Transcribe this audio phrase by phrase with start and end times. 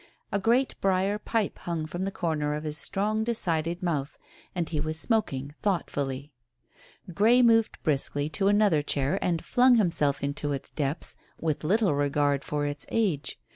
[0.31, 4.17] A great briar pipe hung from the corner of his strong, decided mouth,
[4.55, 6.33] and he was smoking thoughtfully.
[7.13, 12.43] Grey moved briskly to another chair and flung himself into its depths with little regard
[12.43, 13.37] for its age.